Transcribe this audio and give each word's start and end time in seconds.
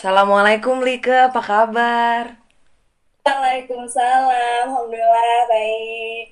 Assalamualaikum 0.00 0.80
Lika, 0.80 1.28
apa 1.28 1.44
kabar? 1.44 2.40
Waalaikumsalam, 3.20 4.72
Alhamdulillah 4.72 5.44
baik. 5.44 6.24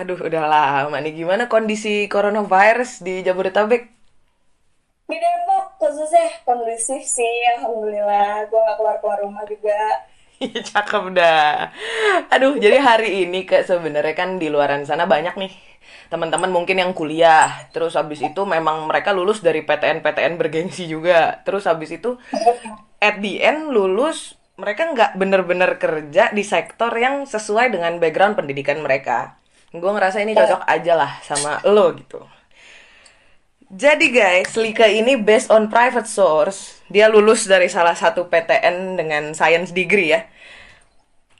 Aduh, 0.00 0.16
udah 0.16 0.48
lama 0.48 0.96
nih. 0.96 1.20
Gimana 1.20 1.44
kondisi 1.44 2.08
coronavirus 2.08 3.04
di 3.04 3.20
Jabodetabek? 3.20 3.84
Di 5.12 5.16
Depok 5.20 5.76
khususnya 5.76 6.24
kondusif 6.48 7.04
sih, 7.04 7.36
Alhamdulillah. 7.60 8.48
Gue 8.48 8.56
gak 8.64 8.80
keluar-keluar 8.80 9.20
rumah 9.28 9.44
juga. 9.44 10.08
Cakep 10.72 11.12
dah. 11.12 11.68
Aduh, 12.32 12.56
jadi 12.56 12.80
hari 12.80 13.28
ini 13.28 13.44
Kak 13.44 13.68
sebenarnya 13.68 14.16
kan 14.16 14.40
di 14.40 14.48
luaran 14.48 14.88
sana 14.88 15.04
banyak 15.04 15.36
nih 15.36 15.52
teman-teman 16.08 16.48
mungkin 16.48 16.80
yang 16.80 16.96
kuliah. 16.96 17.68
Terus 17.76 17.92
habis 17.92 18.24
itu 18.24 18.40
memang 18.48 18.88
mereka 18.88 19.12
lulus 19.12 19.44
dari 19.44 19.60
PTN-PTN 19.68 20.40
bergengsi 20.40 20.88
juga. 20.88 21.44
Terus 21.44 21.68
habis 21.68 21.92
itu 21.92 22.16
at 23.02 23.18
the 23.18 23.42
end 23.42 23.74
lulus 23.74 24.38
mereka 24.54 24.94
nggak 24.94 25.18
bener-bener 25.18 25.74
kerja 25.82 26.30
di 26.30 26.46
sektor 26.46 26.94
yang 26.94 27.26
sesuai 27.26 27.74
dengan 27.74 27.98
background 27.98 28.38
pendidikan 28.38 28.78
mereka. 28.78 29.34
Gue 29.74 29.90
ngerasa 29.90 30.22
ini 30.22 30.38
cocok 30.38 30.62
aja 30.68 30.94
lah 30.94 31.12
sama 31.26 31.58
lo 31.66 31.90
gitu. 31.98 32.22
Jadi 33.72 34.12
guys, 34.12 34.52
Lika 34.60 34.84
ini 34.84 35.16
based 35.16 35.48
on 35.48 35.72
private 35.72 36.04
source. 36.04 36.84
Dia 36.92 37.08
lulus 37.08 37.48
dari 37.48 37.72
salah 37.72 37.96
satu 37.96 38.28
PTN 38.28 39.00
dengan 39.00 39.32
science 39.32 39.72
degree 39.72 40.12
ya. 40.12 40.28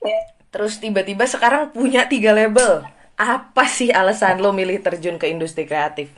Ya. 0.00 0.20
Terus 0.48 0.80
tiba-tiba 0.80 1.28
sekarang 1.28 1.76
punya 1.76 2.08
tiga 2.08 2.32
label. 2.32 2.88
Apa 3.20 3.68
sih 3.68 3.92
alasan 3.92 4.40
lo 4.40 4.56
milih 4.56 4.80
terjun 4.80 5.20
ke 5.20 5.28
industri 5.28 5.68
kreatif? 5.68 6.08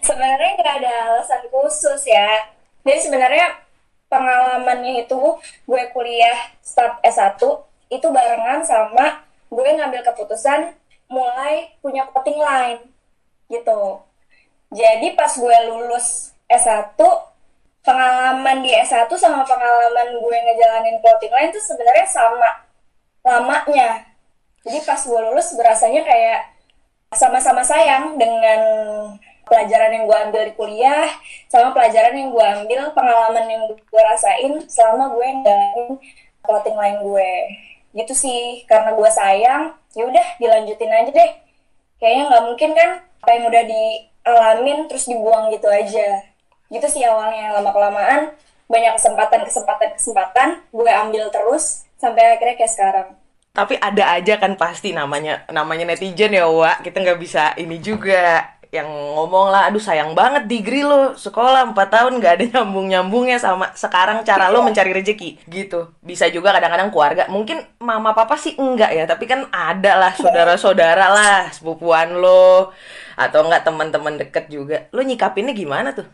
Sebenarnya 0.00 0.50
nggak 0.62 0.74
ada 0.78 0.92
alasan 1.10 1.42
khusus 1.50 2.06
ya. 2.06 2.46
Jadi 2.86 3.10
sebenarnya 3.10 3.67
pengalamannya 4.08 5.04
itu 5.04 5.20
gue 5.68 5.82
kuliah 5.92 6.52
start 6.64 7.00
S1 7.04 7.40
itu 7.88 8.06
barengan 8.08 8.64
sama 8.64 9.24
gue 9.48 9.68
ngambil 9.76 10.04
keputusan 10.12 10.76
mulai 11.08 11.72
punya 11.80 12.04
clothing 12.12 12.36
line 12.36 12.80
gitu. 13.48 14.04
Jadi 14.68 15.16
pas 15.16 15.32
gue 15.32 15.56
lulus 15.72 16.36
S1, 16.44 17.00
pengalaman 17.80 18.60
di 18.60 18.68
S1 18.68 19.08
sama 19.16 19.40
pengalaman 19.48 20.20
gue 20.20 20.36
ngejalanin 20.44 21.00
clothing 21.00 21.32
line 21.32 21.50
tuh 21.52 21.64
sebenarnya 21.64 22.06
sama 22.08 22.50
lamanya. 23.24 24.04
Jadi 24.64 24.84
pas 24.84 25.00
gue 25.00 25.20
lulus 25.32 25.56
berasanya 25.56 26.04
kayak 26.04 26.40
sama-sama 27.16 27.64
sayang 27.64 28.20
dengan 28.20 28.60
pelajaran 29.48 29.90
yang 29.90 30.04
gue 30.04 30.18
ambil 30.28 30.42
di 30.46 30.54
kuliah, 30.54 31.08
sama 31.48 31.72
pelajaran 31.72 32.14
yang 32.14 32.30
gue 32.30 32.44
ambil, 32.44 32.80
pengalaman 32.92 33.44
yang 33.48 33.62
gue 33.68 34.02
rasain 34.04 34.52
selama 34.68 35.10
gue 35.16 35.26
ngejalanin 35.26 35.88
clothing 36.44 36.76
line 36.76 37.00
gue. 37.02 37.32
Gitu 37.96 38.14
sih, 38.14 38.62
karena 38.68 38.94
gue 38.94 39.10
sayang, 39.10 39.74
ya 39.96 40.04
udah 40.06 40.26
dilanjutin 40.38 40.92
aja 40.92 41.10
deh. 41.10 41.30
Kayaknya 41.98 42.24
nggak 42.30 42.44
mungkin 42.46 42.70
kan 42.76 42.90
apa 43.02 43.30
yang 43.34 43.44
udah 43.50 43.62
dialamin 43.66 44.78
terus 44.86 45.10
dibuang 45.10 45.50
gitu 45.50 45.66
aja. 45.66 46.22
Gitu 46.68 46.86
sih 46.86 47.02
awalnya 47.02 47.58
lama 47.58 47.72
kelamaan 47.72 48.20
banyak 48.68 49.00
kesempatan 49.00 49.48
kesempatan 49.48 49.96
kesempatan 49.96 50.48
gue 50.68 50.90
ambil 50.92 51.32
terus 51.32 51.88
sampai 51.96 52.36
akhirnya 52.36 52.54
kayak 52.60 52.72
sekarang. 52.72 53.08
Tapi 53.56 53.74
ada 53.80 54.14
aja 54.14 54.38
kan 54.38 54.54
pasti 54.54 54.94
namanya 54.94 55.42
namanya 55.50 55.88
netizen 55.88 56.36
ya, 56.36 56.46
Wak. 56.46 56.86
Kita 56.86 57.02
nggak 57.02 57.18
bisa 57.18 57.58
ini 57.58 57.82
juga 57.82 58.54
yang 58.68 58.88
ngomong 59.16 59.48
lah, 59.48 59.72
aduh 59.72 59.80
sayang 59.80 60.12
banget 60.12 60.44
degree 60.44 60.84
lo 60.84 61.16
sekolah 61.16 61.72
4 61.72 61.78
tahun 61.88 62.12
nggak 62.20 62.32
ada 62.36 62.44
nyambung 62.60 62.86
nyambungnya 62.92 63.40
sama 63.40 63.72
sekarang 63.72 64.20
cara 64.28 64.52
lo 64.52 64.60
mencari 64.60 64.92
rezeki 64.92 65.48
gitu. 65.48 65.88
Bisa 66.04 66.28
juga 66.28 66.52
kadang-kadang 66.52 66.92
keluarga, 66.92 67.24
mungkin 67.32 67.64
mama 67.80 68.12
papa 68.12 68.36
sih 68.36 68.52
enggak 68.60 68.92
ya, 68.92 69.04
tapi 69.08 69.24
kan 69.24 69.48
ada 69.48 69.96
lah 69.96 70.12
saudara-saudara 70.12 71.06
lah, 71.08 71.48
sepupuan 71.48 72.12
lo 72.20 72.70
atau 73.16 73.40
enggak 73.48 73.64
teman-teman 73.64 74.20
deket 74.20 74.52
juga. 74.52 74.84
Lo 74.92 75.00
nyikapinnya 75.00 75.56
gimana 75.56 75.96
tuh? 75.96 76.04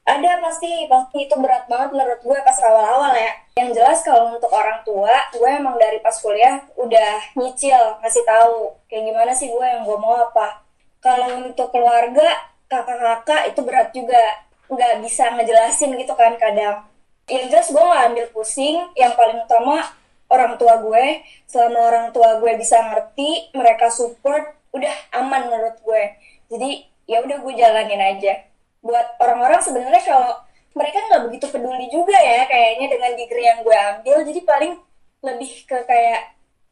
Ada 0.00 0.42
pasti, 0.42 0.88
pasti 0.90 1.28
itu 1.28 1.36
berat 1.38 1.70
banget 1.70 1.94
menurut 1.94 2.18
gue 2.24 2.38
pas 2.42 2.58
awal-awal 2.66 3.14
ya. 3.14 3.30
Yang 3.54 3.78
jelas 3.78 3.98
kalau 4.02 4.34
untuk 4.34 4.50
orang 4.50 4.80
tua, 4.82 5.12
gue 5.30 5.50
emang 5.50 5.76
dari 5.76 5.98
pas 6.02 6.14
kuliah 6.18 6.58
udah 6.74 7.34
nyicil, 7.36 7.98
ngasih 8.02 8.24
tahu 8.26 8.74
kayak 8.90 9.06
gimana 9.12 9.30
sih 9.36 9.50
gue 9.50 9.66
yang 9.66 9.86
gue 9.86 9.98
mau 10.00 10.18
apa. 10.18 10.69
Kalau 11.00 11.48
untuk 11.48 11.72
keluarga, 11.72 12.28
kakak-kakak 12.68 13.52
itu 13.52 13.60
berat 13.64 13.88
juga. 13.92 14.22
Nggak 14.70 15.02
bisa 15.02 15.34
ngejelasin 15.34 15.96
gitu 15.98 16.14
kan 16.14 16.36
kadang. 16.36 16.86
Yang 17.26 17.44
jelas 17.50 17.68
gue 17.72 17.84
nggak 17.84 18.04
ambil 18.12 18.26
pusing, 18.30 18.76
yang 18.94 19.12
paling 19.18 19.42
utama 19.42 19.82
orang 20.30 20.54
tua 20.60 20.78
gue. 20.78 21.24
Selama 21.48 21.78
orang 21.90 22.06
tua 22.14 22.38
gue 22.38 22.52
bisa 22.60 22.78
ngerti, 22.78 23.50
mereka 23.56 23.90
support, 23.90 24.54
udah 24.70 24.94
aman 25.18 25.50
menurut 25.50 25.76
gue. 25.82 26.04
Jadi 26.52 26.70
ya 27.10 27.18
udah 27.26 27.36
gue 27.42 27.52
jalanin 27.58 27.98
aja 27.98 28.46
buat 28.80 29.18
orang-orang 29.20 29.60
sebenarnya 29.60 30.02
kalau 30.06 30.30
mereka 30.72 30.98
nggak 31.10 31.22
begitu 31.26 31.46
peduli 31.50 31.86
juga 31.90 32.16
ya 32.16 32.46
kayaknya 32.46 32.86
dengan 32.86 33.10
degree 33.18 33.46
yang 33.50 33.60
gue 33.66 33.76
ambil 33.76 34.16
jadi 34.24 34.40
paling 34.46 34.72
lebih 35.20 35.52
ke 35.66 35.76
kayak 35.84 36.22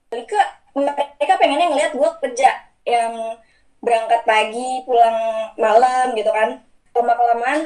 ke 0.09 0.41
mereka 0.73 1.35
pengennya 1.37 1.69
ngeliat 1.69 1.93
gue 1.93 2.11
kerja 2.25 2.51
yang 2.89 3.37
berangkat 3.79 4.23
pagi 4.27 4.83
pulang 4.85 5.17
malam 5.59 6.15
gitu 6.15 6.31
kan. 6.31 6.63
Lama 6.95 7.15
kelamaan 7.15 7.61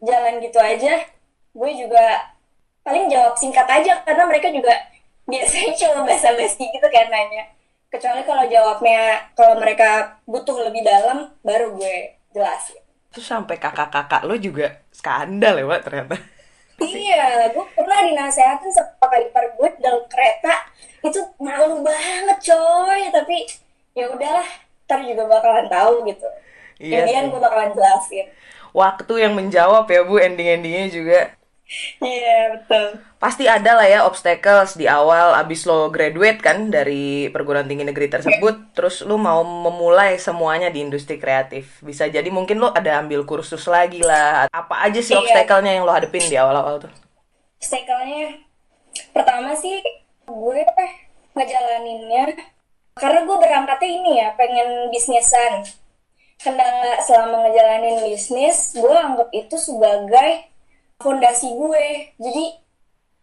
jalan 0.00 0.40
gitu 0.40 0.56
aja 0.56 1.04
gue 1.50 1.70
juga 1.74 2.30
paling 2.86 3.10
jawab 3.10 3.34
singkat 3.36 3.66
aja 3.66 4.00
karena 4.06 4.24
mereka 4.24 4.48
juga 4.48 4.72
biasanya 5.30 5.72
cuma 5.76 6.06
basa-basi 6.06 6.64
gitu 6.70 6.88
kan 6.90 7.06
nanya. 7.10 7.50
Kecuali 7.90 8.22
kalau 8.22 8.46
jawabnya 8.46 9.34
kalau 9.34 9.58
mereka 9.58 10.22
butuh 10.22 10.70
lebih 10.70 10.86
dalam 10.86 11.34
baru 11.42 11.74
gue 11.74 12.22
jelasin. 12.30 12.78
Terus 13.10 13.26
sampai 13.26 13.58
kakak-kakak 13.58 14.22
lo 14.22 14.38
juga 14.38 14.86
skandal 14.94 15.58
ya, 15.58 15.66
Wak, 15.66 15.82
ternyata. 15.82 16.14
Iya, 16.78 17.50
gue 17.50 17.66
pernah 17.74 18.00
dinasehatin 18.06 18.70
sama 18.70 19.10
kali 19.10 19.26
ipar 19.26 19.50
gue 19.58 19.68
dalam 19.82 20.06
kereta. 20.06 20.70
Itu 21.02 21.18
malu 21.42 21.82
banget 21.82 22.38
coy, 22.38 23.10
tapi 23.10 23.42
ya 23.98 24.06
udahlah, 24.06 24.46
ntar 24.90 25.06
juga 25.06 25.22
bakalan 25.30 25.70
tahu 25.70 26.02
gitu. 26.10 26.26
Iya 26.82 27.06
Kemudian 27.06 27.30
gue 27.30 27.38
bakalan 27.38 27.70
jelasin. 27.70 28.26
Waktu 28.74 29.14
yang 29.22 29.38
menjawab 29.38 29.86
ya, 29.86 30.02
Bu, 30.02 30.18
ending-endingnya 30.18 30.86
juga. 30.90 31.20
Iya 32.02 32.58
betul. 32.58 32.98
Pasti 33.22 33.46
ada 33.46 33.78
lah 33.78 33.86
ya 33.86 34.02
obstacles 34.02 34.74
di 34.74 34.90
awal 34.90 35.38
abis 35.38 35.70
lo 35.70 35.86
graduate 35.86 36.42
kan 36.42 36.66
dari 36.66 37.30
perguruan 37.30 37.70
tinggi 37.70 37.86
negeri 37.86 38.10
tersebut, 38.10 38.74
terus 38.74 39.06
lo 39.06 39.14
mau 39.14 39.46
memulai 39.46 40.18
semuanya 40.18 40.66
di 40.66 40.82
industri 40.82 41.14
kreatif. 41.22 41.78
Bisa 41.78 42.10
jadi 42.10 42.26
mungkin 42.26 42.58
lo 42.58 42.74
ada 42.74 42.98
ambil 42.98 43.22
kursus 43.22 43.70
lagi 43.70 44.02
lah. 44.02 44.50
Apa 44.50 44.82
aja 44.82 44.98
sih 44.98 45.14
Iya. 45.14 45.22
obstacle-nya 45.22 45.78
yang 45.78 45.86
lo 45.86 45.94
hadepin 45.94 46.26
di 46.26 46.34
awal-awal 46.34 46.82
tuh? 46.82 46.92
Obstacle-nya 47.62 48.42
pertama 49.14 49.54
sih 49.54 49.78
gue 50.26 50.58
ngejalaninnya 51.38 52.34
karena 53.00 53.24
gue 53.24 53.36
berangkatnya 53.40 53.88
ini 53.88 54.12
ya 54.20 54.28
pengen 54.36 54.92
bisnisan. 54.92 55.64
Kendala 56.40 57.00
selama 57.04 57.48
ngejalanin 57.48 58.04
bisnis, 58.08 58.76
gue 58.76 58.92
anggap 58.92 59.28
itu 59.32 59.56
sebagai 59.56 60.48
fondasi 61.00 61.48
gue. 61.52 62.12
Jadi 62.20 62.44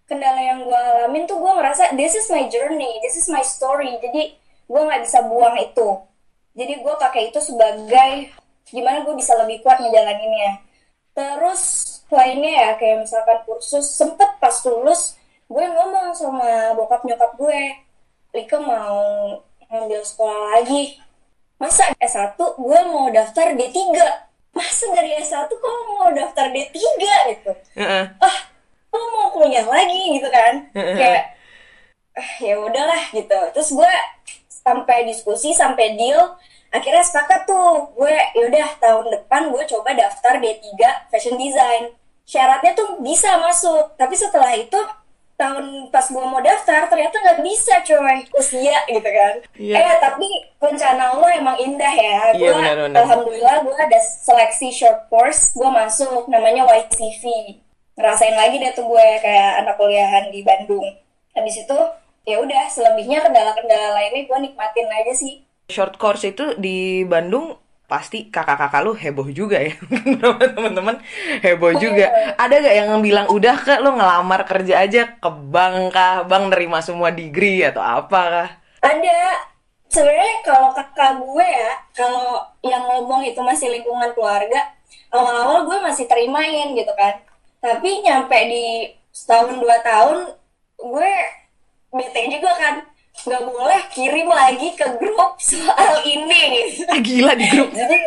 kendala 0.10 0.42
yang 0.42 0.66
gue 0.66 0.74
alamin 0.74 1.30
tuh 1.30 1.38
gue 1.38 1.52
ngerasa 1.54 1.94
this 1.94 2.18
is 2.18 2.26
my 2.34 2.50
journey, 2.50 2.98
this 3.06 3.18
is 3.18 3.30
my 3.30 3.46
story. 3.46 4.02
Jadi 4.02 4.34
gue 4.66 4.82
nggak 4.82 5.06
bisa 5.06 5.26
buang 5.30 5.58
itu. 5.62 6.02
Jadi 6.58 6.74
gue 6.82 6.94
pakai 6.98 7.30
itu 7.30 7.38
sebagai 7.38 8.34
gimana 8.70 9.06
gue 9.06 9.14
bisa 9.14 9.38
lebih 9.38 9.62
kuat 9.62 9.78
ngejalaninnya. 9.78 10.66
Terus 11.14 11.62
lainnya 12.10 12.52
ya 12.54 12.70
kayak 12.78 13.06
misalkan 13.06 13.46
kursus 13.46 13.86
sempet 13.94 14.42
pas 14.42 14.54
lulus 14.66 15.18
gue 15.48 15.64
ngomong 15.64 16.12
sama 16.12 16.76
bokap 16.76 17.08
nyokap 17.08 17.32
gue, 17.40 17.62
Lika 18.36 18.60
mau 18.60 19.00
ngambil 19.72 20.02
sekolah 20.04 20.40
lagi. 20.58 21.00
Masa 21.58 21.90
S1 21.98 22.38
gue 22.38 22.80
mau 22.86 23.10
daftar 23.10 23.54
D3? 23.58 23.78
Masa 24.54 24.86
dari 24.94 25.18
S1 25.22 25.50
kok 25.50 25.76
mau 25.90 26.10
daftar 26.14 26.50
D3 26.54 26.76
gitu? 27.34 27.52
Heeh. 27.78 28.06
ah 28.22 28.38
lo 28.98 29.06
mau 29.14 29.28
kuliah 29.36 29.66
lagi 29.68 30.18
gitu 30.18 30.28
kan 30.32 30.54
kayak 30.74 31.38
ah, 32.18 32.32
ya 32.42 32.56
udahlah 32.58 33.04
gitu 33.14 33.40
terus 33.54 33.70
gue 33.76 33.92
sampai 34.50 35.06
diskusi 35.06 35.54
sampai 35.54 35.96
deal 35.96 36.36
akhirnya 36.74 37.04
sepakat 37.06 37.48
tuh 37.48 37.94
gue 37.96 38.16
yaudah 38.36 38.68
tahun 38.82 39.06
depan 39.14 39.54
gue 39.54 39.64
coba 39.70 39.96
daftar 39.96 40.42
D3 40.42 40.76
fashion 41.14 41.38
design 41.40 41.94
syaratnya 42.28 42.76
tuh 42.76 43.00
bisa 43.00 43.40
masuk 43.40 43.96
tapi 43.96 44.18
setelah 44.18 44.52
itu 44.58 44.76
tahun 45.38 45.94
pas 45.94 46.02
gue 46.10 46.26
mau 46.26 46.42
daftar 46.42 46.90
ternyata 46.90 47.14
nggak 47.22 47.40
bisa 47.46 47.78
coy 47.86 48.26
usia 48.34 48.78
gitu 48.90 49.06
kan. 49.06 49.34
Iya. 49.54 49.76
eh 49.78 49.96
tapi 50.02 50.28
rencana 50.58 51.14
lo 51.14 51.30
emang 51.30 51.58
indah 51.62 51.94
ya. 51.94 52.18
Iya, 52.34 52.42
gue 52.42 52.52
benar-benar. 52.58 52.98
alhamdulillah 53.06 53.56
gue 53.62 53.76
ada 53.78 54.00
seleksi 54.02 54.74
short 54.74 55.06
course 55.14 55.54
gue 55.54 55.70
masuk 55.70 56.26
namanya 56.26 56.66
YCV 56.66 57.24
ngerasain 57.98 58.34
lagi 58.34 58.62
deh 58.62 58.74
tuh 58.74 58.86
gue 58.90 59.08
kayak 59.22 59.62
anak 59.62 59.78
kuliahan 59.78 60.34
di 60.34 60.42
Bandung. 60.42 60.86
Habis 61.38 61.66
itu 61.66 61.78
ya 62.26 62.42
udah 62.42 62.66
selebihnya 62.68 63.22
kendala-kendala 63.22 63.94
lainnya 63.94 64.26
gue 64.26 64.38
nikmatin 64.42 64.90
aja 64.90 65.14
sih. 65.14 65.46
Short 65.70 66.02
course 66.02 66.26
itu 66.26 66.58
di 66.58 67.06
Bandung 67.06 67.62
pasti 67.88 68.28
kakak-kakak 68.28 68.84
lu 68.84 68.92
heboh 68.92 69.32
juga 69.32 69.64
ya. 69.64 69.74
Teman-teman 70.56 71.00
heboh 71.40 71.72
juga. 71.80 72.36
Ada 72.36 72.60
gak 72.60 72.76
yang 72.76 73.00
bilang 73.00 73.28
udah 73.32 73.56
ke 73.56 73.80
lu 73.80 73.96
ngelamar 73.96 74.44
kerja 74.44 74.84
aja 74.84 75.16
ke 75.18 75.30
bank 75.32 75.96
kah? 75.96 76.28
Bang 76.28 76.52
nerima 76.52 76.84
semua 76.84 77.16
degree 77.16 77.64
atau 77.64 77.80
apa 77.80 78.22
kah? 78.28 78.50
Ada. 78.84 79.48
Sebenarnya 79.88 80.44
kalau 80.44 80.76
kakak 80.76 81.24
gue 81.24 81.48
ya 81.48 81.72
kalau 81.96 82.44
yang 82.60 82.84
ngomong 82.84 83.24
itu 83.24 83.40
masih 83.40 83.72
lingkungan 83.72 84.12
keluarga 84.12 84.68
awal-awal 85.16 85.64
gue 85.64 85.78
masih 85.80 86.06
terimain 86.12 86.76
gitu 86.76 86.92
kan. 86.92 87.24
Tapi 87.64 88.04
nyampe 88.04 88.36
di 88.52 88.92
setahun 89.16 89.56
dua 89.64 89.80
tahun 89.80 90.36
gue 90.76 91.12
bete 91.96 92.22
juga 92.28 92.52
kan 92.60 92.84
nggak 93.26 93.44
boleh 93.44 93.82
kirim 93.90 94.30
lagi 94.30 94.70
ke 94.78 94.86
grup 95.02 95.42
soal 95.42 95.94
ini 96.06 96.70
ah, 96.86 97.00
gila 97.02 97.34
di 97.34 97.46
grup. 97.50 97.70
Jadi 97.74 97.98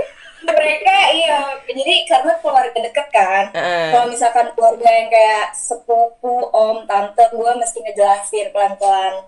mereka 0.41 0.97
iya 1.12 1.53
jadi 1.69 1.95
karena 2.09 2.33
keluarga 2.41 2.79
deket 2.81 3.07
kan 3.12 3.53
Heeh. 3.53 3.93
kalau 3.93 4.07
misalkan 4.09 4.49
keluarga 4.57 4.89
yang 4.89 5.09
kayak 5.12 5.53
sepupu 5.53 6.49
om 6.49 6.89
tante 6.89 7.21
gue 7.29 7.51
mesti 7.59 7.79
ngejelasin 7.83 8.49
pelan-pelan. 8.55 9.27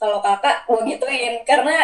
Kalau 0.00 0.18
kakak 0.20 0.68
gue 0.68 0.80
gituin 0.94 1.40
karena 1.44 1.76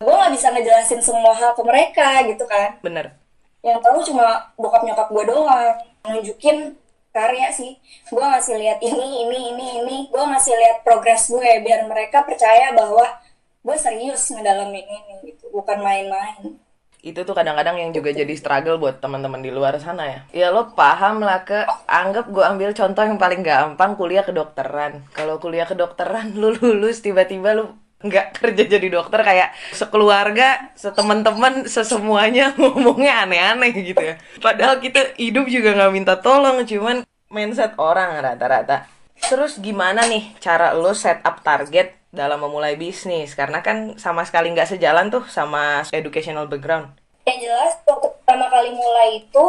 gue 0.00 0.14
nggak 0.14 0.32
bisa 0.32 0.48
ngejelasin 0.52 1.00
semua 1.04 1.36
hal 1.36 1.52
ke 1.52 1.62
mereka 1.64 2.24
gitu 2.24 2.44
kan. 2.48 2.80
Bener. 2.80 3.12
Yang 3.60 3.84
tahu 3.84 3.98
cuma 4.12 4.48
bokap 4.56 4.82
nyokap 4.88 5.08
gue 5.12 5.24
doang 5.28 5.74
nunjukin 6.08 6.80
karya 7.10 7.50
sih 7.50 7.74
gue 8.10 8.24
ngasih 8.24 8.56
lihat 8.58 8.78
ini 8.82 9.26
ini 9.26 9.38
ini 9.54 9.66
ini 9.82 9.96
gue 10.10 10.24
ngasih 10.24 10.54
lihat 10.54 10.76
progres 10.86 11.26
gue 11.26 11.62
biar 11.62 11.86
mereka 11.90 12.22
percaya 12.22 12.70
bahwa 12.70 13.06
gue 13.60 13.76
serius 13.76 14.30
ngedalamin 14.30 14.86
ini 14.86 15.14
gitu 15.34 15.50
bukan 15.50 15.82
main-main 15.82 16.58
itu 17.00 17.24
tuh 17.24 17.32
kadang-kadang 17.32 17.80
yang 17.80 17.90
juga 17.96 18.12
jadi 18.12 18.28
struggle 18.36 18.76
buat 18.76 19.00
teman-teman 19.00 19.40
di 19.40 19.48
luar 19.48 19.80
sana 19.80 20.04
ya. 20.04 20.20
Ya 20.36 20.48
lo 20.52 20.76
paham 20.76 21.24
lah 21.24 21.48
ke 21.48 21.64
anggap 21.88 22.28
gue 22.28 22.44
ambil 22.44 22.76
contoh 22.76 23.00
yang 23.00 23.16
paling 23.16 23.40
gampang 23.40 23.96
kuliah 23.96 24.20
kedokteran. 24.20 25.08
Kalau 25.16 25.40
kuliah 25.40 25.64
kedokteran 25.64 26.34
lu 26.40 26.52
lulus 26.60 27.00
tiba-tiba 27.00 27.56
lu 27.56 27.72
nggak 28.00 28.26
kerja 28.40 28.62
jadi 28.66 28.88
dokter 28.88 29.20
kayak 29.20 29.52
sekeluarga, 29.76 30.72
seteman-teman, 30.76 31.68
sesemuanya 31.68 32.52
ngomongnya 32.60 33.24
aneh-aneh 33.28 33.70
gitu 33.76 34.00
ya. 34.00 34.16
Padahal 34.40 34.80
kita 34.80 35.14
hidup 35.20 35.46
juga 35.46 35.76
nggak 35.76 35.92
minta 35.92 36.14
tolong, 36.18 36.64
cuman 36.64 37.04
mindset 37.28 37.76
orang 37.76 38.18
rata-rata. 38.20 38.88
Terus 39.20 39.60
gimana 39.60 40.08
nih 40.08 40.32
cara 40.40 40.72
lo 40.72 40.96
set 40.96 41.20
up 41.22 41.44
target 41.44 41.92
dalam 42.08 42.40
memulai 42.40 42.74
bisnis? 42.80 43.36
Karena 43.36 43.60
kan 43.60 44.00
sama 44.00 44.24
sekali 44.24 44.48
nggak 44.50 44.76
sejalan 44.76 45.12
tuh 45.12 45.28
sama 45.28 45.84
educational 45.92 46.48
background. 46.48 46.96
yang 47.28 47.46
jelas 47.46 47.78
waktu 47.86 48.10
pertama 48.16 48.48
kali 48.48 48.74
mulai 48.74 49.22
itu 49.22 49.44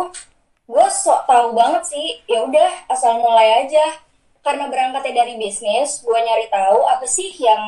gue 0.68 0.88
sok 0.92 1.26
tahu 1.26 1.56
banget 1.56 1.84
sih 1.88 2.20
ya 2.30 2.46
udah 2.46 2.70
asal 2.92 3.18
mulai 3.18 3.66
aja 3.66 3.96
karena 4.44 4.70
berangkatnya 4.70 5.24
dari 5.24 5.40
bisnis 5.40 6.04
gue 6.06 6.20
nyari 6.20 6.46
tahu 6.52 6.80
apa 6.86 7.08
sih 7.08 7.32
yang 7.42 7.64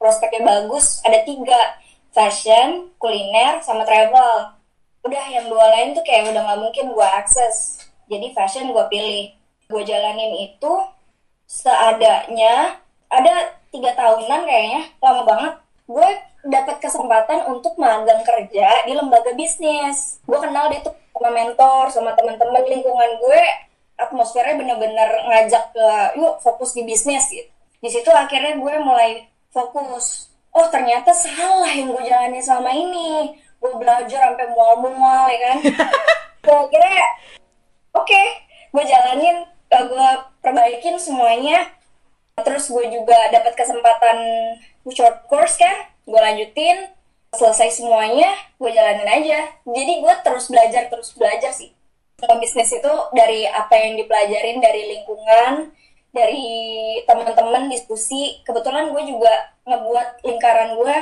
prospeknya 0.00 0.48
bagus 0.48 1.04
ada 1.04 1.20
tiga. 1.28 1.76
Fashion 2.10 2.90
kuliner 2.98 3.62
sama 3.62 3.86
travel. 3.86 4.58
Udah 5.06 5.24
yang 5.30 5.46
dua 5.46 5.70
lain 5.70 5.94
tuh 5.94 6.02
kayak 6.02 6.34
udah 6.34 6.42
nggak 6.42 6.58
mungkin 6.58 6.84
gue 6.90 7.06
akses. 7.06 7.86
Jadi 8.10 8.34
fashion 8.34 8.74
gue 8.74 8.84
pilih. 8.90 9.30
Gue 9.70 9.86
jalanin 9.86 10.50
itu 10.50 10.72
seadanya 11.46 12.82
ada 13.06 13.54
tiga 13.70 13.94
tahunan 13.94 14.42
kayaknya 14.42 14.82
lama 14.98 15.22
banget. 15.22 15.54
Gue 15.86 16.08
dapat 16.42 16.82
kesempatan 16.82 17.46
untuk 17.46 17.78
magang 17.78 18.26
kerja 18.26 18.82
di 18.82 18.92
lembaga 18.98 19.30
bisnis. 19.38 20.18
Gue 20.26 20.42
kenal 20.42 20.66
dia 20.74 20.82
tuh 20.82 20.96
sama 21.14 21.30
mentor 21.30 21.86
sama 21.94 22.10
teman-teman 22.18 22.66
lingkungan 22.66 23.22
gue. 23.22 23.42
Atmosfernya 24.02 24.58
bener-bener 24.58 25.10
ngajak 25.30 25.76
ke 25.76 25.86
yuk 26.18 26.42
fokus 26.42 26.74
di 26.74 26.82
bisnis 26.82 27.30
gitu. 27.30 27.46
Di 27.78 27.88
situ 27.88 28.10
akhirnya 28.10 28.58
gue 28.58 28.74
mulai 28.82 29.29
fokus. 29.50 30.30
Oh 30.50 30.66
ternyata 30.66 31.14
salah 31.14 31.70
yang 31.70 31.94
gue 31.94 32.02
jalani 32.06 32.40
selama 32.42 32.70
ini. 32.74 33.38
Gue 33.60 33.76
belajar 33.76 34.32
sampai 34.32 34.48
mual-mual 34.50 35.28
ya 35.28 35.38
kan? 35.52 35.58
Gue 36.40 36.56
akhirnya 36.56 37.04
oke 37.92 38.22
gue 38.72 38.84
jalanin 38.88 39.44
uh, 39.44 39.84
gue 39.84 40.08
perbaikin 40.40 40.96
semuanya. 40.96 41.68
Terus 42.40 42.72
gue 42.72 42.88
juga 42.88 43.28
dapat 43.28 43.52
kesempatan 43.52 44.16
short 44.88 45.28
course 45.28 45.60
kan? 45.60 45.92
Gue 46.08 46.16
lanjutin 46.16 46.88
selesai 47.36 47.84
semuanya 47.84 48.32
gue 48.56 48.70
jalanin 48.72 49.04
aja. 49.04 49.52
Jadi 49.68 49.92
gue 50.00 50.14
terus 50.24 50.48
belajar 50.48 50.88
terus 50.88 51.12
belajar 51.12 51.52
sih. 51.52 51.76
Kalau 52.16 52.40
bisnis 52.40 52.72
itu 52.72 52.94
dari 53.12 53.44
apa 53.44 53.76
yang 53.76 54.00
dipelajarin 54.00 54.64
dari 54.64 54.96
lingkungan 54.96 55.72
dari 56.10 56.46
teman-teman 57.06 57.70
diskusi 57.70 58.42
kebetulan 58.42 58.90
gue 58.90 59.02
juga 59.06 59.30
ngebuat 59.66 60.26
lingkaran 60.26 60.74
gue 60.74 60.96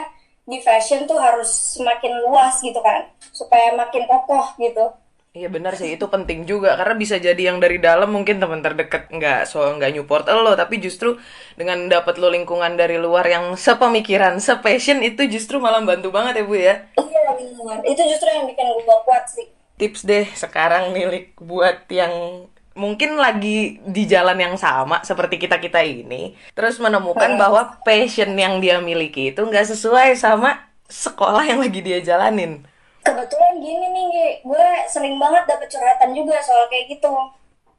di 0.49 0.58
fashion 0.64 1.05
tuh 1.05 1.20
harus 1.20 1.49
semakin 1.76 2.25
luas 2.25 2.60
gitu 2.64 2.81
kan 2.81 3.08
supaya 3.32 3.76
makin 3.76 4.08
kokoh 4.08 4.56
gitu. 4.56 4.96
Iya 5.37 5.52
benar 5.52 5.76
sih 5.76 5.93
itu 5.94 6.08
penting 6.08 6.49
juga 6.49 6.72
karena 6.75 6.96
bisa 6.96 7.20
jadi 7.20 7.52
yang 7.52 7.60
dari 7.60 7.76
dalam 7.76 8.08
mungkin 8.10 8.40
teman 8.40 8.64
terdekat 8.64 9.12
nggak 9.12 9.44
so 9.44 9.60
nggak 9.60 9.93
nyupport 9.94 10.25
lo 10.34 10.56
tapi 10.56 10.81
justru 10.81 11.20
dengan 11.54 11.84
dapat 11.87 12.16
lo 12.16 12.32
lingkungan 12.32 12.81
dari 12.81 12.96
luar 12.96 13.28
yang 13.28 13.52
sepemikiran, 13.54 14.40
sepassion 14.40 15.04
itu 15.04 15.28
justru 15.28 15.61
malah 15.61 15.84
bantu 15.84 16.08
banget 16.08 16.43
ya 16.43 16.44
bu 16.49 16.54
ya. 16.56 16.75
iya 16.96 17.20
lingkungan 17.37 17.84
itu 17.84 18.02
justru 18.08 18.28
yang 18.32 18.49
bikin 18.49 18.66
gue 18.66 18.99
kuat 19.04 19.25
sih. 19.28 19.46
Tips 19.78 20.08
deh 20.08 20.26
sekarang 20.32 20.96
nih 20.96 21.37
buat 21.38 21.87
yang 21.93 22.49
mungkin 22.78 23.19
lagi 23.19 23.82
di 23.82 24.06
jalan 24.06 24.38
yang 24.38 24.54
sama 24.54 25.02
seperti 25.02 25.42
kita 25.42 25.58
kita 25.58 25.82
ini 25.82 26.38
terus 26.54 26.78
menemukan 26.78 27.34
bahwa 27.34 27.82
passion 27.82 28.38
yang 28.38 28.62
dia 28.62 28.78
miliki 28.78 29.34
itu 29.34 29.42
nggak 29.42 29.66
sesuai 29.66 30.14
sama 30.14 30.70
sekolah 30.86 31.44
yang 31.44 31.60
lagi 31.60 31.84
dia 31.84 32.00
jalanin. 32.00 32.64
kebetulan 33.02 33.58
gini 33.60 33.86
nih 33.90 34.06
gue 34.46 34.66
sering 34.86 35.19
banget 35.19 35.44
dapet 35.50 35.69
curhatan 35.69 36.14
juga 36.14 36.38
soal 36.40 36.70
kayak 36.70 36.92
gitu 36.96 37.10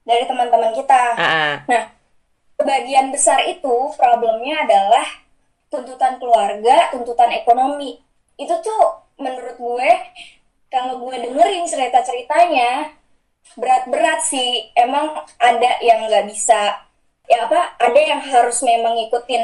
dari 0.03 0.25
teman-teman 0.27 0.75
kita 0.75 1.01
ah. 1.15 1.55
nah 1.69 1.83
sebagian 2.59 3.13
besar 3.13 3.39
itu 3.47 3.93
problemnya 3.95 4.67
adalah 4.67 5.05
tuntutan 5.69 6.17
keluarga 6.17 6.91
tuntutan 6.91 7.29
ekonomi 7.31 8.01
itu 8.35 8.51
tuh 8.59 9.05
menurut 9.21 9.55
gue 9.55 9.89
kalau 10.73 10.97
gue 11.01 11.15
dengerin 11.29 11.65
cerita 11.69 12.01
ceritanya 12.01 12.98
berat-berat 13.59 14.23
sih 14.23 14.71
emang 14.73 15.19
ada 15.37 15.71
yang 15.83 16.07
nggak 16.07 16.25
bisa 16.31 16.79
ya 17.29 17.45
apa 17.45 17.75
ada 17.77 17.99
yang 17.99 18.23
harus 18.23 18.63
memang 18.65 18.97
ngikutin 18.97 19.43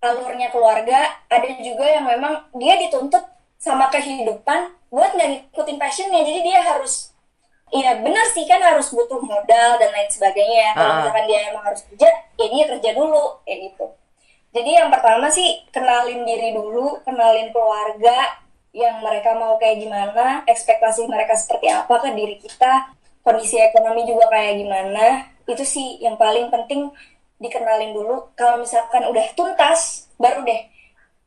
alurnya 0.00 0.48
keluarga 0.54 1.18
ada 1.28 1.48
juga 1.60 1.84
yang 1.84 2.06
memang 2.06 2.46
dia 2.56 2.78
dituntut 2.78 3.26
sama 3.58 3.90
kehidupan 3.90 4.72
buat 4.88 5.12
nggak 5.12 5.28
ngikutin 5.52 5.76
passionnya 5.76 6.22
jadi 6.22 6.40
dia 6.40 6.60
harus 6.62 7.12
Iya 7.66 7.98
benar 7.98 8.30
sih 8.30 8.46
kan 8.46 8.62
harus 8.62 8.94
butuh 8.94 9.18
modal 9.18 9.74
dan 9.82 9.90
lain 9.90 10.06
sebagainya. 10.06 10.70
Kalau 10.78 10.86
Ah. 10.86 10.96
misalkan 11.02 11.26
dia 11.26 11.50
emang 11.50 11.66
harus 11.66 11.82
kerja, 11.82 12.08
ya 12.38 12.46
dia 12.46 12.64
kerja 12.70 12.90
dulu 12.94 13.42
kayak 13.42 13.58
gitu. 13.66 13.86
Jadi 14.54 14.70
yang 14.70 14.86
pertama 14.86 15.26
sih 15.26 15.66
kenalin 15.74 16.22
diri 16.22 16.54
dulu, 16.54 17.02
kenalin 17.02 17.50
keluarga 17.50 18.38
yang 18.70 19.02
mereka 19.02 19.34
mau 19.34 19.58
kayak 19.58 19.82
gimana, 19.82 20.46
ekspektasi 20.46 21.10
mereka 21.10 21.34
seperti 21.34 21.66
apa 21.66 21.90
ke 22.06 22.14
diri 22.14 22.38
kita, 22.38 22.86
kondisi 23.26 23.58
ekonomi 23.58 24.06
juga 24.06 24.30
kayak 24.30 24.54
gimana. 24.62 25.26
Itu 25.50 25.66
sih 25.66 25.98
yang 25.98 26.14
paling 26.14 26.46
penting 26.54 26.94
dikenalin 27.42 27.90
dulu. 27.90 28.30
Kalau 28.38 28.62
misalkan 28.62 29.02
udah 29.10 29.26
tuntas, 29.34 30.06
baru 30.14 30.46
deh 30.46 30.62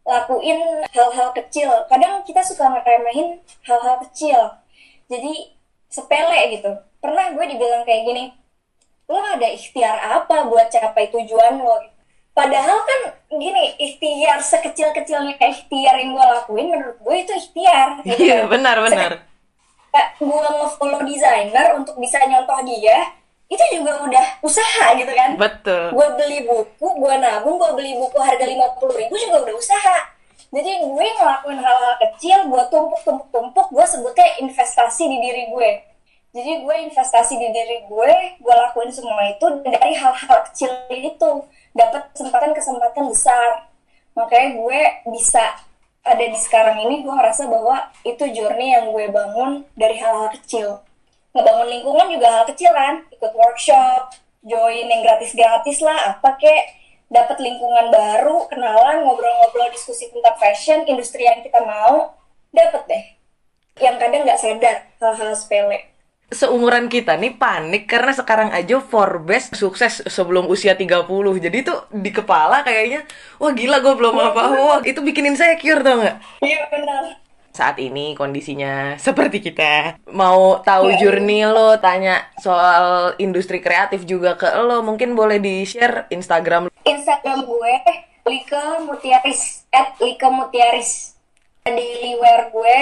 lakuin 0.08 0.58
hal-hal 0.90 1.30
kecil. 1.38 1.70
Kadang 1.86 2.26
kita 2.26 2.42
suka 2.42 2.66
ngeremehin 2.72 3.44
hal-hal 3.68 4.02
kecil. 4.08 4.58
Jadi 5.12 5.54
sepele 5.92 6.56
gitu. 6.58 6.72
Pernah 6.98 7.36
gue 7.38 7.46
dibilang 7.46 7.86
kayak 7.86 8.04
gini, 8.10 8.24
lo 9.06 9.22
ada 9.22 9.48
ikhtiar 9.48 9.98
apa 10.00 10.50
buat 10.50 10.68
capai 10.74 11.14
tujuan 11.14 11.62
lo? 11.62 11.78
Padahal 12.34 12.80
kan 12.88 13.02
gini, 13.30 13.76
ikhtiar 13.78 14.40
sekecil-kecilnya 14.40 15.36
ikhtiar 15.38 15.96
yang 16.00 16.16
gue 16.16 16.26
lakuin 16.26 16.68
menurut 16.72 16.98
gue 17.04 17.16
itu 17.20 17.34
ikhtiar. 17.36 18.00
gitu 18.04 18.16
Iya 18.16 18.48
kan. 18.48 18.52
benar 18.52 18.78
benar. 18.80 19.12
Kayak 19.90 20.10
gue 20.22 20.48
nge-follow 20.62 21.02
desainer 21.06 21.68
untuk 21.74 21.98
bisa 21.98 22.22
nyontoh 22.30 22.62
dia, 22.66 23.10
itu 23.50 23.64
juga 23.74 24.06
udah 24.06 24.26
usaha 24.46 24.94
gitu 24.94 25.10
kan. 25.10 25.34
Betul. 25.34 25.90
gue 25.98 26.08
beli 26.14 26.40
buku 26.46 26.86
gue 26.86 27.14
nabung 27.18 27.58
gue 27.58 27.72
beli 27.74 27.98
buku 27.98 28.22
harga 28.22 28.46
lima 28.46 28.70
puluh 28.78 28.94
ribu 28.94 29.18
juga 29.18 29.42
udah 29.50 29.56
usaha. 29.58 29.98
Jadi 30.54 30.82
gue 30.86 31.06
ngelakuin 31.18 31.58
hal-hal 31.58 31.94
kecil 31.98 32.46
gue 32.46 32.64
tumpuk 32.70 33.02
tumpuk 33.02 33.28
tumpuk 33.34 33.68
gue 33.74 33.86
sebutnya 33.90 34.28
investasi 34.46 35.10
di 35.10 35.18
diri 35.18 35.44
gue. 35.50 35.70
Jadi 36.30 36.52
gue 36.62 36.76
investasi 36.90 37.42
di 37.42 37.50
diri 37.50 37.90
gue 37.90 38.14
gue 38.38 38.54
lakuin 38.54 38.94
semua 38.94 39.26
itu 39.26 39.46
dari 39.66 39.98
hal-hal 39.98 40.38
kecil 40.54 40.70
itu. 40.94 41.32
Dapat 41.74 42.14
kesempatan-kesempatan 42.14 43.04
besar. 43.10 43.66
Makanya 44.14 44.62
gue 44.62 44.80
bisa 45.10 45.58
ada 46.10 46.26
di 46.26 46.40
sekarang 46.40 46.82
ini 46.90 47.06
gue 47.06 47.14
ngerasa 47.14 47.46
bahwa 47.46 47.94
itu 48.02 48.26
journey 48.34 48.74
yang 48.74 48.90
gue 48.90 49.06
bangun 49.14 49.62
dari 49.78 50.02
hal-hal 50.02 50.34
kecil. 50.34 50.82
Ngebangun 51.38 51.70
lingkungan 51.70 52.08
juga 52.10 52.28
hal 52.34 52.44
kecil 52.50 52.74
kan 52.74 53.06
ikut 53.14 53.32
workshop 53.38 54.18
join 54.42 54.90
yang 54.90 55.06
gratis-gratis 55.06 55.86
lah 55.86 56.18
apa 56.18 56.36
kek. 56.42 56.82
Dapat 57.10 57.42
lingkungan 57.42 57.90
baru 57.90 58.46
kenalan 58.50 59.02
ngobrol-ngobrol 59.02 59.74
diskusi 59.74 60.10
tentang 60.14 60.38
fashion 60.38 60.86
industri 60.86 61.26
yang 61.26 61.42
kita 61.42 61.62
mau 61.62 62.18
dapat 62.54 62.86
deh. 62.86 63.06
Yang 63.82 63.96
kadang 64.02 64.22
nggak 64.26 64.40
sadar 64.42 64.78
hal-hal 64.98 65.34
sepele 65.38 65.99
seumuran 66.30 66.88
kita 66.88 67.18
nih 67.18 67.34
panik 67.36 67.90
karena 67.90 68.14
sekarang 68.14 68.54
aja 68.54 68.78
Forbes 68.78 69.50
sukses 69.58 70.06
sebelum 70.06 70.46
usia 70.46 70.78
30 70.78 71.10
jadi 71.42 71.58
tuh 71.66 71.90
di 71.90 72.14
kepala 72.14 72.62
kayaknya 72.62 73.06
wah 73.42 73.50
gila 73.54 73.82
gue 73.82 73.94
belum 73.98 74.14
apa-apa. 74.14 74.86
Itu 74.90 75.02
bikin 75.02 75.34
insecure 75.34 75.82
tau 75.82 75.98
nggak? 76.00 76.18
Iya 76.46 76.62
benar. 76.70 77.04
Saat 77.50 77.82
ini 77.82 78.14
kondisinya 78.14 78.96
seperti 79.02 79.42
kita. 79.42 80.00
Mau 80.14 80.62
tahu 80.62 80.94
journey 81.02 81.44
lo 81.50 81.76
tanya 81.82 82.30
soal 82.40 83.18
industri 83.18 83.60
kreatif 83.60 84.06
juga 84.06 84.38
ke 84.38 84.48
lo 84.62 84.86
mungkin 84.86 85.18
boleh 85.18 85.42
di 85.42 85.66
share 85.66 86.08
Instagram 86.14 86.70
Instagram 86.86 87.44
gue 87.44 87.74
Lika 88.30 88.86
Mutiaris 88.86 89.66
at 89.74 89.98
Lika 89.98 90.30
Mutiaris. 90.30 91.18
Daily 91.66 92.18
wear 92.18 92.50
gue 92.50 92.78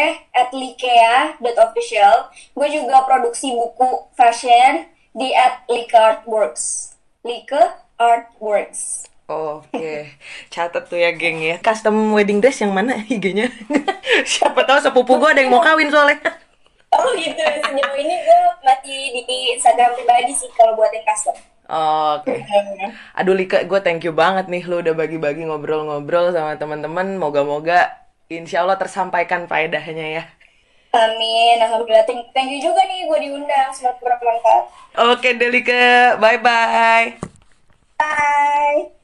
likea.official 0.58 2.34
gue 2.58 2.68
juga 2.74 3.06
produksi 3.06 3.54
buku 3.54 4.10
fashion 4.18 4.90
di 5.14 5.32
at 5.38 5.64
Lika 5.70 6.18
Artworks 6.18 6.98
Lika 7.22 7.86
Artworks 8.02 9.08
Oke, 9.28 10.16
catat 10.48 10.88
tuh 10.88 10.96
ya 10.96 11.12
geng 11.12 11.44
ya. 11.44 11.60
Custom 11.60 12.16
wedding 12.16 12.40
dress 12.40 12.64
yang 12.64 12.72
mana 12.72 12.96
IG-nya? 13.12 13.52
Siapa 14.32 14.64
tahu 14.64 14.80
sepupu 14.80 15.20
gue 15.20 15.36
ada 15.36 15.44
yang 15.44 15.52
mau 15.52 15.60
kawin 15.60 15.92
soalnya. 15.92 16.16
Oh 16.96 17.12
gitu, 17.12 17.36
sejauh 17.36 17.98
ini 18.00 18.16
gue 18.24 18.40
masih 18.64 19.28
di 19.28 19.52
Instagram 19.52 20.00
pribadi 20.00 20.32
sih 20.32 20.48
kalau 20.56 20.80
buat 20.80 20.96
yang 20.96 21.04
custom. 21.04 21.36
Oke. 21.68 22.40
Aduh 23.20 23.36
Lika, 23.36 23.68
gue 23.68 23.80
thank 23.84 24.08
you 24.08 24.16
banget 24.16 24.48
nih 24.48 24.64
lu 24.64 24.80
udah 24.80 24.96
bagi-bagi 24.96 25.44
ngobrol-ngobrol 25.44 26.32
sama 26.32 26.56
teman-teman. 26.56 27.20
Moga-moga 27.20 27.92
insya 28.32 28.64
Allah 28.64 28.80
tersampaikan 28.80 29.52
faedahnya 29.52 30.08
ya. 30.08 30.24
Amin, 30.98 31.62
alhamdulillah. 31.62 32.06
Thank, 32.10 32.34
thank 32.34 32.50
you 32.50 32.58
juga 32.58 32.82
nih 32.90 33.06
gue 33.06 33.18
diundang, 33.30 33.70
semoga 33.70 34.02
bermanfaat. 34.02 34.64
Oke 35.14 35.38
Delika, 35.38 36.18
bye-bye. 36.18 37.22
Bye. 38.02 38.98